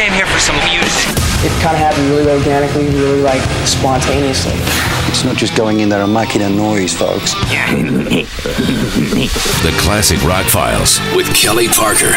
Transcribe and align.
came 0.00 0.12
here 0.14 0.24
for 0.24 0.40
some 0.40 0.56
music. 0.64 1.12
It 1.44 1.52
kind 1.60 1.76
of 1.76 1.82
happened 1.82 2.08
really 2.08 2.32
organically, 2.32 2.86
really 2.88 3.20
like 3.20 3.42
spontaneously. 3.66 4.54
It's 5.10 5.24
not 5.24 5.36
just 5.36 5.54
going 5.54 5.80
in 5.80 5.90
there 5.90 6.00
and 6.00 6.14
making 6.14 6.40
a 6.40 6.48
noise, 6.48 6.94
folks. 6.94 7.34
the 9.62 9.74
Classic 9.76 10.22
Rock 10.24 10.46
Files 10.46 11.00
with 11.14 11.26
Kelly 11.34 11.68
Parker. 11.68 12.14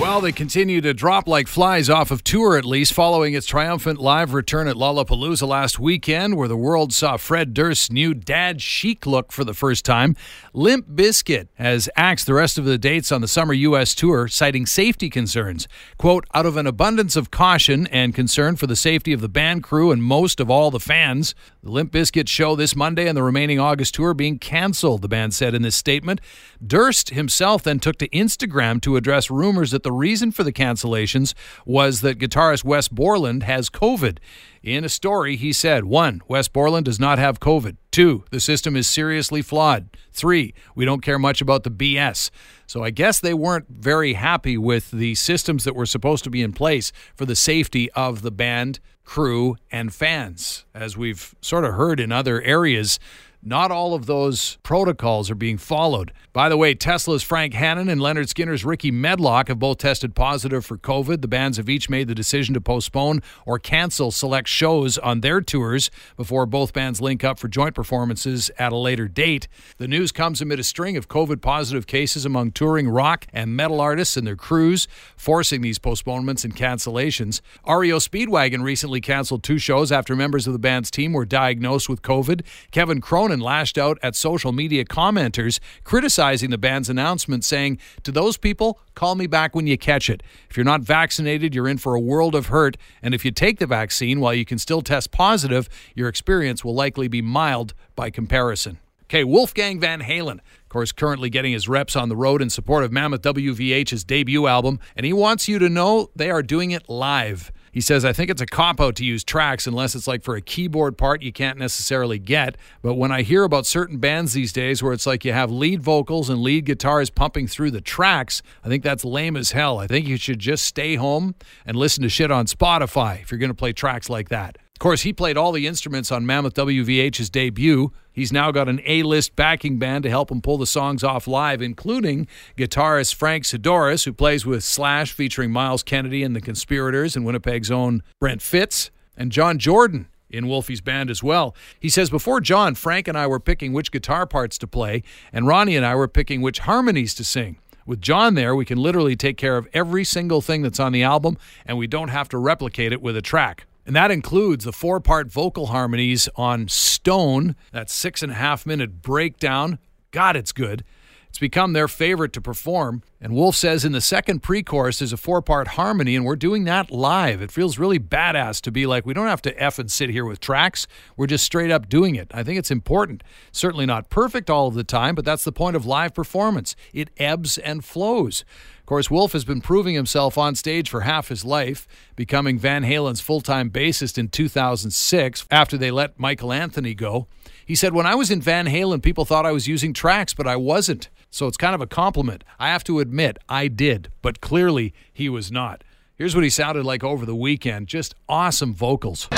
Well, 0.00 0.20
they 0.20 0.30
continue 0.30 0.80
to 0.82 0.94
drop 0.94 1.26
like 1.26 1.48
flies 1.48 1.90
off 1.90 2.12
of 2.12 2.22
tour, 2.22 2.56
at 2.56 2.64
least, 2.64 2.92
following 2.92 3.34
its 3.34 3.46
triumphant 3.48 3.98
live 3.98 4.32
return 4.32 4.68
at 4.68 4.76
Lollapalooza 4.76 5.46
last 5.46 5.80
weekend, 5.80 6.36
where 6.36 6.46
the 6.46 6.56
world 6.56 6.92
saw 6.92 7.16
Fred 7.16 7.52
Durst's 7.52 7.90
new 7.90 8.14
dad 8.14 8.62
chic 8.62 9.06
look 9.06 9.32
for 9.32 9.42
the 9.42 9.54
first 9.54 9.84
time. 9.84 10.14
Limp 10.52 10.86
Bizkit 10.88 11.48
has 11.54 11.88
axed 11.96 12.26
the 12.26 12.34
rest 12.34 12.58
of 12.58 12.64
the 12.64 12.78
dates 12.78 13.10
on 13.10 13.22
the 13.22 13.28
summer 13.28 13.52
U.S. 13.54 13.92
tour, 13.92 14.28
citing 14.28 14.66
safety 14.66 15.10
concerns. 15.10 15.66
Quote, 15.96 16.26
out 16.32 16.46
of 16.46 16.56
an 16.56 16.68
abundance 16.68 17.16
of 17.16 17.32
caution 17.32 17.88
and 17.88 18.14
concern 18.14 18.54
for 18.54 18.68
the 18.68 18.76
safety 18.76 19.12
of 19.12 19.20
the 19.20 19.28
band 19.28 19.64
crew 19.64 19.90
and 19.90 20.00
most 20.02 20.38
of 20.38 20.48
all 20.48 20.70
the 20.70 20.78
fans, 20.78 21.34
the 21.60 21.70
Limp 21.70 21.90
Bizkit 21.90 22.28
show 22.28 22.54
this 22.54 22.76
Monday 22.76 23.08
and 23.08 23.16
the 23.16 23.22
remaining 23.24 23.58
August 23.58 23.94
tour 23.96 24.14
being 24.14 24.38
canceled, 24.38 25.02
the 25.02 25.08
band 25.08 25.34
said 25.34 25.54
in 25.54 25.62
this 25.62 25.74
statement. 25.74 26.20
Durst 26.64 27.10
himself 27.10 27.64
then 27.64 27.80
took 27.80 27.98
to 27.98 28.08
Instagram 28.10 28.80
to 28.82 28.96
address 28.96 29.28
rumors 29.28 29.72
that 29.72 29.82
the 29.82 29.87
reason 29.92 30.30
for 30.32 30.42
the 30.42 30.52
cancellations 30.52 31.34
was 31.64 32.00
that 32.00 32.18
guitarist 32.18 32.64
Wes 32.64 32.88
Borland 32.88 33.42
has 33.44 33.70
COVID. 33.70 34.18
In 34.62 34.84
a 34.84 34.88
story, 34.88 35.36
he 35.36 35.52
said, 35.52 35.84
one, 35.84 36.20
Wes 36.28 36.48
Borland 36.48 36.84
does 36.84 36.98
not 36.98 37.18
have 37.18 37.40
COVID. 37.40 37.76
Two, 37.90 38.24
the 38.30 38.40
system 38.40 38.76
is 38.76 38.86
seriously 38.86 39.40
flawed. 39.42 39.88
Three, 40.12 40.52
we 40.74 40.84
don't 40.84 41.02
care 41.02 41.18
much 41.18 41.40
about 41.40 41.64
the 41.64 41.70
BS. 41.70 42.30
So 42.66 42.82
I 42.82 42.90
guess 42.90 43.20
they 43.20 43.34
weren't 43.34 43.66
very 43.68 44.14
happy 44.14 44.58
with 44.58 44.90
the 44.90 45.14
systems 45.14 45.64
that 45.64 45.74
were 45.74 45.86
supposed 45.86 46.24
to 46.24 46.30
be 46.30 46.42
in 46.42 46.52
place 46.52 46.92
for 47.14 47.24
the 47.24 47.36
safety 47.36 47.90
of 47.92 48.22
the 48.22 48.30
band, 48.30 48.80
crew, 49.04 49.56
and 49.70 49.94
fans. 49.94 50.66
As 50.74 50.96
we've 50.96 51.34
sort 51.40 51.64
of 51.64 51.74
heard 51.74 51.98
in 51.98 52.12
other 52.12 52.42
areas, 52.42 52.98
not 53.42 53.70
all 53.70 53.94
of 53.94 54.06
those 54.06 54.58
protocols 54.62 55.30
are 55.30 55.36
being 55.36 55.58
followed. 55.58 56.12
By 56.32 56.48
the 56.48 56.56
way, 56.56 56.74
Tesla's 56.74 57.22
Frank 57.22 57.54
Hannon 57.54 57.88
and 57.88 58.00
Lynyrd 58.00 58.32
Skynyrd's 58.32 58.64
Rickey 58.64 58.90
Medlocke 58.90 59.48
have 59.48 59.58
both 59.58 59.78
tested 59.78 60.14
positive 60.14 60.66
for 60.66 60.76
COVID. 60.76 61.22
The 61.22 61.28
bands 61.28 61.56
have 61.56 61.68
each 61.68 61.88
made 61.88 62.08
the 62.08 62.14
decision 62.14 62.54
to 62.54 62.60
postpone 62.60 63.22
or 63.46 63.58
cancel 63.58 64.10
select 64.10 64.48
shows 64.48 64.98
on 64.98 65.20
their 65.20 65.40
tours 65.40 65.90
before 66.16 66.46
both 66.46 66.72
bands 66.72 67.00
link 67.00 67.24
up 67.24 67.38
for 67.38 67.48
joint 67.48 67.74
performances 67.74 68.50
at 68.58 68.72
a 68.72 68.76
later 68.76 69.08
date. 69.08 69.46
The 69.78 69.88
news 69.88 70.12
comes 70.12 70.40
amid 70.40 70.58
a 70.58 70.64
string 70.64 70.96
of 70.96 71.08
COVID 71.08 71.40
positive 71.40 71.86
cases 71.86 72.24
among 72.24 72.52
touring 72.52 72.88
rock 72.88 73.26
and 73.32 73.56
metal 73.56 73.80
artists 73.80 74.16
and 74.16 74.26
their 74.26 74.36
crews, 74.36 74.88
forcing 75.16 75.60
these 75.60 75.78
postponements 75.78 76.44
and 76.44 76.54
cancellations. 76.54 77.40
REO 77.66 77.98
Speedwagon 77.98 78.62
recently 78.62 79.00
canceled 79.00 79.42
two 79.42 79.58
shows 79.58 79.92
after 79.92 80.16
members 80.16 80.46
of 80.46 80.52
the 80.52 80.58
band's 80.58 80.90
team 80.90 81.12
were 81.12 81.24
diagnosed 81.24 81.88
with 81.88 82.02
COVID. 82.02 82.42
Kevin 82.70 83.00
Cronin 83.00 83.27
lashed 83.36 83.76
out 83.78 83.98
at 84.02 84.16
social 84.16 84.52
media 84.52 84.84
commenters 84.84 85.60
criticizing 85.84 86.50
the 86.50 86.58
band's 86.58 86.88
announcement, 86.88 87.44
saying, 87.44 87.78
To 88.02 88.12
those 88.12 88.36
people, 88.36 88.80
call 88.94 89.14
me 89.14 89.26
back 89.26 89.54
when 89.54 89.66
you 89.66 89.76
catch 89.76 90.08
it. 90.08 90.22
If 90.48 90.56
you're 90.56 90.64
not 90.64 90.80
vaccinated, 90.80 91.54
you're 91.54 91.68
in 91.68 91.78
for 91.78 91.94
a 91.94 92.00
world 92.00 92.34
of 92.34 92.46
hurt. 92.46 92.76
And 93.02 93.14
if 93.14 93.24
you 93.24 93.30
take 93.30 93.58
the 93.58 93.66
vaccine 93.66 94.20
while 94.20 94.34
you 94.34 94.44
can 94.44 94.58
still 94.58 94.82
test 94.82 95.10
positive, 95.12 95.68
your 95.94 96.08
experience 96.08 96.64
will 96.64 96.74
likely 96.74 97.08
be 97.08 97.22
mild 97.22 97.74
by 97.94 98.10
comparison. 98.10 98.78
Okay, 99.04 99.24
Wolfgang 99.24 99.80
Van 99.80 100.02
Halen, 100.02 100.38
of 100.38 100.68
course, 100.68 100.92
currently 100.92 101.30
getting 101.30 101.52
his 101.54 101.66
reps 101.66 101.96
on 101.96 102.10
the 102.10 102.16
road 102.16 102.42
in 102.42 102.50
support 102.50 102.84
of 102.84 102.92
Mammoth 102.92 103.22
WVH's 103.22 104.04
debut 104.04 104.46
album, 104.46 104.80
and 104.96 105.06
he 105.06 105.14
wants 105.14 105.48
you 105.48 105.58
to 105.58 105.70
know 105.70 106.10
they 106.14 106.30
are 106.30 106.42
doing 106.42 106.72
it 106.72 106.90
live. 106.90 107.50
He 107.78 107.82
says, 107.82 108.04
I 108.04 108.12
think 108.12 108.28
it's 108.28 108.42
a 108.42 108.46
cop 108.46 108.80
out 108.80 108.96
to 108.96 109.04
use 109.04 109.22
tracks 109.22 109.68
unless 109.68 109.94
it's 109.94 110.08
like 110.08 110.24
for 110.24 110.34
a 110.34 110.40
keyboard 110.40 110.98
part 110.98 111.22
you 111.22 111.32
can't 111.32 111.56
necessarily 111.56 112.18
get. 112.18 112.56
But 112.82 112.94
when 112.94 113.12
I 113.12 113.22
hear 113.22 113.44
about 113.44 113.66
certain 113.66 113.98
bands 113.98 114.32
these 114.32 114.52
days 114.52 114.82
where 114.82 114.92
it's 114.92 115.06
like 115.06 115.24
you 115.24 115.32
have 115.32 115.52
lead 115.52 115.80
vocals 115.80 116.28
and 116.28 116.42
lead 116.42 116.64
guitars 116.64 117.08
pumping 117.08 117.46
through 117.46 117.70
the 117.70 117.80
tracks, 117.80 118.42
I 118.64 118.68
think 118.68 118.82
that's 118.82 119.04
lame 119.04 119.36
as 119.36 119.52
hell. 119.52 119.78
I 119.78 119.86
think 119.86 120.08
you 120.08 120.16
should 120.16 120.40
just 120.40 120.64
stay 120.64 120.96
home 120.96 121.36
and 121.64 121.76
listen 121.76 122.02
to 122.02 122.08
shit 122.08 122.32
on 122.32 122.46
Spotify 122.46 123.22
if 123.22 123.30
you're 123.30 123.38
going 123.38 123.48
to 123.50 123.54
play 123.54 123.72
tracks 123.72 124.10
like 124.10 124.28
that. 124.28 124.58
Of 124.72 124.80
course, 124.80 125.02
he 125.02 125.12
played 125.12 125.36
all 125.36 125.52
the 125.52 125.68
instruments 125.68 126.10
on 126.10 126.26
Mammoth 126.26 126.54
WVH's 126.54 127.30
debut. 127.30 127.92
He's 128.18 128.32
now 128.32 128.50
got 128.50 128.68
an 128.68 128.80
A 128.84 129.04
list 129.04 129.36
backing 129.36 129.78
band 129.78 130.02
to 130.02 130.10
help 130.10 130.32
him 130.32 130.42
pull 130.42 130.58
the 130.58 130.66
songs 130.66 131.04
off 131.04 131.28
live, 131.28 131.62
including 131.62 132.26
guitarist 132.56 133.14
Frank 133.14 133.44
Sidoris, 133.44 134.06
who 134.06 134.12
plays 134.12 134.44
with 134.44 134.64
Slash 134.64 135.12
featuring 135.12 135.52
Myles 135.52 135.84
Kennedy 135.84 136.24
and 136.24 136.34
the 136.34 136.40
Conspirators 136.40 137.14
and 137.14 137.24
Winnipeg's 137.24 137.70
own 137.70 138.02
Brent 138.18 138.42
Fitz, 138.42 138.90
and 139.16 139.30
Jon 139.30 139.56
Jourdan 139.56 140.06
in 140.30 140.48
Wolfie's 140.48 140.80
band 140.80 141.10
as 141.10 141.22
well. 141.22 141.54
He 141.78 141.88
says, 141.88 142.10
Before 142.10 142.40
Jon, 142.40 142.74
Frank 142.74 143.06
and 143.06 143.16
I 143.16 143.28
were 143.28 143.38
picking 143.38 143.72
which 143.72 143.92
guitar 143.92 144.26
parts 144.26 144.58
to 144.58 144.66
play, 144.66 145.04
and 145.32 145.46
Ronnie 145.46 145.76
and 145.76 145.86
I 145.86 145.94
were 145.94 146.08
picking 146.08 146.40
which 146.40 146.58
harmonies 146.58 147.14
to 147.14 147.24
sing. 147.24 147.58
With 147.86 148.00
Jon 148.00 148.34
there, 148.34 148.56
we 148.56 148.64
can 148.64 148.78
literally 148.78 149.14
take 149.14 149.36
care 149.36 149.56
of 149.56 149.68
every 149.72 150.02
single 150.02 150.40
thing 150.40 150.62
that's 150.62 150.80
on 150.80 150.90
the 150.90 151.04
album, 151.04 151.38
and 151.64 151.78
we 151.78 151.86
don't 151.86 152.08
have 152.08 152.28
to 152.30 152.38
replicate 152.38 152.92
it 152.92 153.00
with 153.00 153.16
a 153.16 153.22
track. 153.22 153.67
And 153.88 153.96
that 153.96 154.10
includes 154.10 154.66
the 154.66 154.72
four 154.72 155.00
part 155.00 155.32
vocal 155.32 155.68
harmonies 155.68 156.28
on 156.36 156.68
Stone, 156.68 157.56
that 157.72 157.88
six 157.88 158.22
and 158.22 158.30
a 158.30 158.34
half 158.34 158.66
minute 158.66 159.00
breakdown. 159.00 159.78
God, 160.10 160.36
it's 160.36 160.52
good. 160.52 160.84
It's 161.30 161.38
become 161.38 161.72
their 161.72 161.88
favorite 161.88 162.34
to 162.34 162.42
perform. 162.42 163.02
And 163.18 163.32
Wolf 163.32 163.54
says 163.54 163.86
in 163.86 163.92
the 163.92 164.02
second 164.02 164.42
pre 164.42 164.62
chorus, 164.62 164.98
there's 164.98 165.14
a 165.14 165.16
four 165.16 165.40
part 165.40 165.68
harmony, 165.68 166.14
and 166.16 166.26
we're 166.26 166.36
doing 166.36 166.64
that 166.64 166.90
live. 166.90 167.40
It 167.40 167.50
feels 167.50 167.78
really 167.78 167.98
badass 167.98 168.60
to 168.62 168.70
be 168.70 168.84
like, 168.84 169.06
we 169.06 169.14
don't 169.14 169.26
have 169.26 169.40
to 169.42 169.58
F 169.58 169.78
and 169.78 169.90
sit 169.90 170.10
here 170.10 170.26
with 170.26 170.38
tracks. 170.38 170.86
We're 171.16 171.26
just 171.26 171.46
straight 171.46 171.70
up 171.70 171.88
doing 171.88 172.14
it. 172.14 172.30
I 172.34 172.42
think 172.42 172.58
it's 172.58 172.70
important. 172.70 173.22
Certainly 173.52 173.86
not 173.86 174.10
perfect 174.10 174.50
all 174.50 174.66
of 174.66 174.74
the 174.74 174.84
time, 174.84 175.14
but 175.14 175.24
that's 175.24 175.44
the 175.44 175.52
point 175.52 175.76
of 175.76 175.86
live 175.86 176.12
performance. 176.12 176.76
It 176.92 177.08
ebbs 177.16 177.56
and 177.56 177.82
flows. 177.82 178.44
Of 178.88 178.90
course, 178.90 179.10
Wolf 179.10 179.32
has 179.32 179.44
been 179.44 179.60
proving 179.60 179.94
himself 179.94 180.38
on 180.38 180.54
stage 180.54 180.88
for 180.88 181.02
half 181.02 181.28
his 181.28 181.44
life, 181.44 181.86
becoming 182.16 182.58
Van 182.58 182.84
Halen's 182.84 183.20
full 183.20 183.42
time 183.42 183.68
bassist 183.68 184.16
in 184.16 184.28
2006 184.28 185.44
after 185.50 185.76
they 185.76 185.90
let 185.90 186.18
Michael 186.18 186.54
Anthony 186.54 186.94
go. 186.94 187.26
He 187.66 187.74
said, 187.74 187.92
When 187.92 188.06
I 188.06 188.14
was 188.14 188.30
in 188.30 188.40
Van 188.40 188.64
Halen, 188.64 189.02
people 189.02 189.26
thought 189.26 189.44
I 189.44 189.52
was 189.52 189.68
using 189.68 189.92
tracks, 189.92 190.32
but 190.32 190.46
I 190.46 190.56
wasn't. 190.56 191.10
So 191.28 191.46
it's 191.46 191.58
kind 191.58 191.74
of 191.74 191.82
a 191.82 191.86
compliment. 191.86 192.44
I 192.58 192.68
have 192.68 192.82
to 192.84 193.00
admit, 193.00 193.36
I 193.46 193.68
did, 193.68 194.10
but 194.22 194.40
clearly 194.40 194.94
he 195.12 195.28
was 195.28 195.52
not. 195.52 195.84
Here's 196.14 196.34
what 196.34 196.44
he 196.44 196.48
sounded 196.48 196.86
like 196.86 197.04
over 197.04 197.26
the 197.26 197.36
weekend 197.36 197.88
just 197.88 198.14
awesome 198.26 198.72
vocals. 198.72 199.28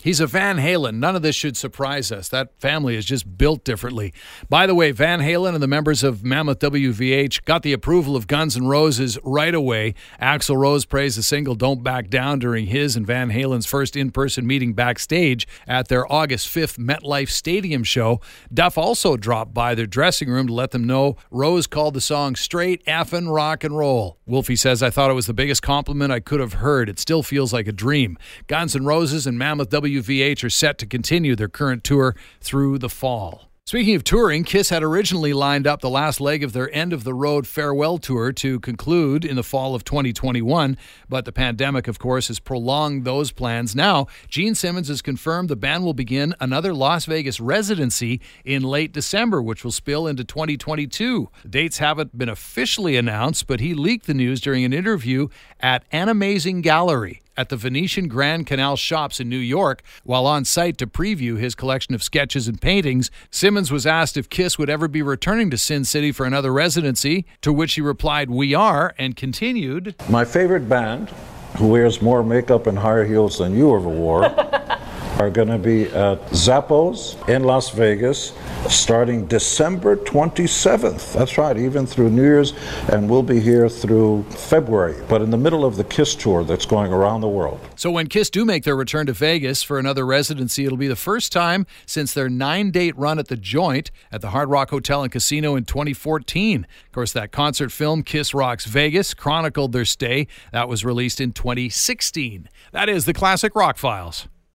He's 0.00 0.20
a 0.20 0.28
Van 0.28 0.58
Halen. 0.58 0.98
None 0.98 1.16
of 1.16 1.22
this 1.22 1.34
should 1.34 1.56
surprise 1.56 2.12
us. 2.12 2.28
That 2.28 2.56
family 2.60 2.94
is 2.94 3.04
just 3.04 3.36
built 3.36 3.64
differently. 3.64 4.14
By 4.48 4.68
the 4.68 4.74
way, 4.76 4.92
Van 4.92 5.18
Halen 5.18 5.54
and 5.54 5.62
the 5.62 5.66
members 5.66 6.04
of 6.04 6.22
Mammoth 6.22 6.60
WVH 6.60 7.44
got 7.44 7.64
the 7.64 7.72
approval 7.72 8.14
of 8.14 8.28
Guns 8.28 8.56
N' 8.56 8.68
Roses 8.68 9.18
right 9.24 9.52
away. 9.52 9.94
Axl 10.22 10.56
Rose 10.56 10.84
praised 10.84 11.18
the 11.18 11.24
single 11.24 11.56
Don't 11.56 11.82
Back 11.82 12.10
Down 12.10 12.38
during 12.38 12.66
his 12.66 12.94
and 12.94 13.04
Van 13.04 13.30
Halen's 13.30 13.66
first 13.66 13.96
in 13.96 14.12
person 14.12 14.46
meeting 14.46 14.72
backstage 14.72 15.48
at 15.66 15.88
their 15.88 16.10
August 16.12 16.46
5th 16.46 16.78
MetLife 16.78 17.28
Stadium 17.28 17.82
show. 17.82 18.20
Duff 18.54 18.78
also 18.78 19.16
dropped 19.16 19.52
by 19.52 19.74
their 19.74 19.84
dressing 19.84 20.30
room 20.30 20.46
to 20.46 20.54
let 20.54 20.70
them 20.70 20.84
know 20.84 21.16
Rose 21.32 21.66
called 21.66 21.94
the 21.94 22.00
song 22.00 22.36
straight 22.36 22.86
effin' 22.86 23.34
rock 23.34 23.64
and 23.64 23.76
roll. 23.76 24.18
Wolfie 24.26 24.54
says, 24.54 24.80
I 24.80 24.90
thought 24.90 25.10
it 25.10 25.14
was 25.14 25.26
the 25.26 25.34
biggest 25.34 25.62
compliment 25.62 26.12
I 26.12 26.20
could 26.20 26.38
have 26.38 26.52
heard. 26.52 26.88
It 26.88 27.00
still 27.00 27.24
feels 27.24 27.52
like 27.52 27.66
a 27.66 27.72
dream. 27.72 28.16
Guns 28.46 28.76
N' 28.76 28.84
Roses 28.84 29.26
and 29.26 29.36
Mammoth 29.36 29.70
WVH 30.02 30.44
are 30.44 30.50
set 30.50 30.78
to 30.78 30.86
continue 30.86 31.34
their 31.34 31.48
current 31.48 31.84
tour 31.84 32.14
through 32.40 32.78
the 32.78 32.88
fall. 32.88 33.44
Speaking 33.68 33.96
of 33.96 34.02
touring, 34.02 34.44
Kiss 34.44 34.70
had 34.70 34.82
originally 34.82 35.34
lined 35.34 35.66
up 35.66 35.82
the 35.82 35.90
last 35.90 36.22
leg 36.22 36.42
of 36.42 36.54
their 36.54 36.74
end 36.74 36.94
of 36.94 37.04
the 37.04 37.12
road 37.12 37.46
farewell 37.46 37.98
tour 37.98 38.32
to 38.32 38.58
conclude 38.60 39.26
in 39.26 39.36
the 39.36 39.42
fall 39.42 39.74
of 39.74 39.84
2021, 39.84 40.78
but 41.06 41.26
the 41.26 41.32
pandemic, 41.32 41.86
of 41.86 41.98
course, 41.98 42.28
has 42.28 42.40
prolonged 42.40 43.04
those 43.04 43.30
plans. 43.30 43.76
Now, 43.76 44.06
Gene 44.26 44.54
Simmons 44.54 44.88
has 44.88 45.02
confirmed 45.02 45.50
the 45.50 45.56
band 45.56 45.84
will 45.84 45.92
begin 45.92 46.34
another 46.40 46.72
Las 46.72 47.04
Vegas 47.04 47.40
residency 47.40 48.22
in 48.42 48.62
late 48.62 48.94
December, 48.94 49.42
which 49.42 49.64
will 49.64 49.70
spill 49.70 50.06
into 50.06 50.24
2022. 50.24 51.28
The 51.42 51.48
dates 51.48 51.76
haven't 51.76 52.16
been 52.16 52.30
officially 52.30 52.96
announced, 52.96 53.46
but 53.46 53.60
he 53.60 53.74
leaked 53.74 54.06
the 54.06 54.14
news 54.14 54.40
during 54.40 54.64
an 54.64 54.72
interview 54.72 55.28
at 55.60 55.84
Animazing 55.90 56.62
Gallery 56.62 57.20
at 57.38 57.48
the 57.48 57.56
Venetian 57.56 58.08
Grand 58.08 58.46
Canal 58.46 58.76
Shoppes 58.76 59.20
in 59.20 59.28
New 59.28 59.38
York 59.38 59.82
while 60.02 60.26
on 60.26 60.44
site 60.44 60.76
to 60.78 60.86
preview 60.88 61.38
his 61.38 61.54
collection 61.54 61.94
of 61.94 62.02
sketches 62.02 62.48
and 62.48 62.60
paintings. 62.60 63.10
Simmons 63.30 63.70
was 63.70 63.86
asked 63.86 64.16
if 64.16 64.28
Kiss 64.28 64.58
would 64.58 64.68
ever 64.68 64.88
be 64.88 65.00
returning 65.00 65.48
to 65.50 65.56
Sin 65.56 65.84
City 65.84 66.10
for 66.10 66.26
another 66.26 66.52
residency, 66.52 67.24
to 67.42 67.52
which 67.52 67.74
he 67.74 67.80
replied, 67.80 68.28
We 68.28 68.54
are, 68.54 68.92
and 68.98 69.14
continued. 69.14 69.94
My 70.08 70.24
favorite 70.24 70.68
band, 70.68 71.10
who 71.56 71.68
wears 71.68 72.02
more 72.02 72.24
makeup 72.24 72.66
and 72.66 72.76
higher 72.76 73.04
heels 73.04 73.38
than 73.38 73.56
you 73.56 73.74
ever 73.74 73.88
wore, 73.88 74.24
are 75.18 75.30
going 75.30 75.48
to 75.48 75.58
be 75.58 75.84
at 75.86 76.20
Zappos 76.30 77.28
in 77.28 77.44
Las 77.44 77.70
Vegas 77.70 78.32
starting 78.68 79.26
December 79.26 79.96
27th. 79.96 81.12
That's 81.12 81.38
right, 81.38 81.56
even 81.56 81.86
through 81.86 82.10
New 82.10 82.22
Year's, 82.22 82.52
and 82.90 83.08
we'll 83.08 83.22
be 83.22 83.40
here 83.40 83.68
through 83.68 84.24
February, 84.24 85.02
but 85.08 85.22
in 85.22 85.30
the 85.30 85.36
middle 85.36 85.64
of 85.64 85.76
the 85.76 85.84
KISS 85.84 86.14
tour 86.14 86.44
that's 86.44 86.66
going 86.66 86.92
around 86.92 87.20
the 87.20 87.28
world. 87.28 87.60
So 87.76 87.90
when 87.90 88.08
KISS 88.08 88.30
do 88.30 88.44
make 88.44 88.64
their 88.64 88.76
return 88.76 89.06
to 89.06 89.12
Vegas 89.12 89.62
for 89.62 89.78
another 89.78 90.04
residency, 90.04 90.64
it'll 90.66 90.76
be 90.76 90.88
the 90.88 90.96
first 90.96 91.32
time 91.32 91.66
since 91.86 92.12
their 92.12 92.28
nine 92.28 92.70
date 92.70 92.96
run 92.96 93.18
at 93.18 93.28
the 93.28 93.36
Joint 93.36 93.90
at 94.12 94.20
the 94.20 94.30
Hard 94.30 94.50
Rock 94.50 94.70
Hotel 94.70 95.02
and 95.02 95.12
Casino 95.12 95.54
in 95.56 95.64
2014. 95.64 96.66
Of 96.86 96.92
course, 96.92 97.12
that 97.12 97.32
concert 97.32 97.72
film, 97.72 98.02
Kiss 98.02 98.34
Rocks 98.34 98.66
Vegas, 98.66 99.14
chronicled 99.14 99.72
their 99.72 99.84
stay. 99.84 100.26
That 100.52 100.68
was 100.68 100.84
released 100.84 101.20
in 101.20 101.32
2016. 101.32 102.48
That 102.72 102.88
is 102.88 103.04
the 103.04 103.14
Classic 103.14 103.54
Rock 103.54 103.78
Files. 103.78 104.28